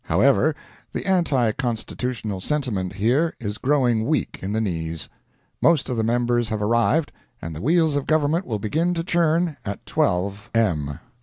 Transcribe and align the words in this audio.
However 0.05 0.55
the 0.93 1.05
anti 1.05 1.51
Constitutional 1.51 2.41
sentiment 2.41 2.93
here 2.93 3.35
is 3.39 3.59
growing 3.59 4.07
weak 4.07 4.39
in 4.41 4.51
the 4.51 4.59
knees. 4.59 5.07
Most 5.61 5.89
of 5.89 5.95
the 5.97 6.01
members 6.01 6.49
have 6.49 6.59
arrived, 6.63 7.11
and 7.39 7.53
the 7.53 7.61
wheels 7.61 7.95
of 7.95 8.07
government 8.07 8.47
will 8.47 8.57
begin 8.57 8.95
to 8.95 9.03
churn 9.03 9.57
at 9.63 9.85
12 9.85 10.49
M. 10.55 10.99